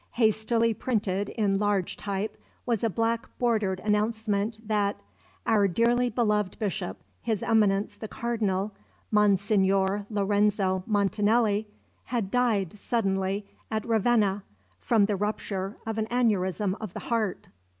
[0.13, 4.99] Hastily printed in large type was a black bordered announcement that:
[5.45, 8.71] "Our dearly beloved Bishop, His Eminence the Cardinal,
[9.11, 11.67] Monsignor Lorenzo Montanelli,"
[12.05, 14.41] had died suddenly at Ravenna,
[14.79, 17.49] "from the rupture of an aneurism of the heart."